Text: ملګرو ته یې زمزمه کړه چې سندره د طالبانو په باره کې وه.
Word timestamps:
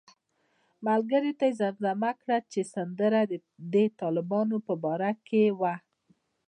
ملګرو 0.87 1.31
ته 1.39 1.45
یې 1.49 1.57
زمزمه 1.59 2.11
کړه 2.21 2.37
چې 2.51 2.59
سندره 2.73 3.21
د 3.73 3.75
طالبانو 3.99 4.57
په 4.67 4.73
باره 4.83 5.11
کې 5.27 5.43
وه. 5.59 5.73